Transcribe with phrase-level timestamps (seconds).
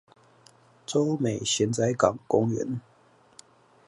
[0.83, 2.79] 洲美蜆仔港公園